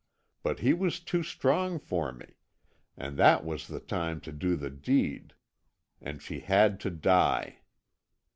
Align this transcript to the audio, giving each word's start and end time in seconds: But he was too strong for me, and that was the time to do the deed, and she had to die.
But 0.41 0.61
he 0.61 0.73
was 0.73 0.99
too 0.99 1.21
strong 1.21 1.77
for 1.77 2.11
me, 2.11 2.33
and 2.97 3.17
that 3.17 3.45
was 3.45 3.67
the 3.67 3.79
time 3.79 4.19
to 4.21 4.31
do 4.31 4.55
the 4.55 4.71
deed, 4.71 5.35
and 6.01 6.23
she 6.23 6.39
had 6.39 6.79
to 6.79 6.89
die. 6.89 7.59